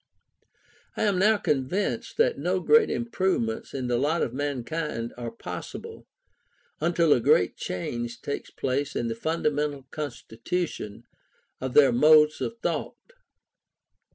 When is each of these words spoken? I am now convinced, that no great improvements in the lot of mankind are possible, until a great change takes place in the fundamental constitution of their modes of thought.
I 0.97 1.03
am 1.03 1.19
now 1.19 1.37
convinced, 1.37 2.17
that 2.17 2.39
no 2.39 2.59
great 2.59 2.89
improvements 2.89 3.71
in 3.71 3.85
the 3.85 3.99
lot 3.99 4.23
of 4.23 4.33
mankind 4.33 5.13
are 5.15 5.29
possible, 5.29 6.07
until 6.79 7.13
a 7.13 7.19
great 7.19 7.55
change 7.55 8.19
takes 8.23 8.49
place 8.49 8.95
in 8.95 9.09
the 9.09 9.13
fundamental 9.15 9.83
constitution 9.91 11.03
of 11.59 11.75
their 11.75 11.91
modes 11.91 12.41
of 12.41 12.57
thought. 12.63 13.13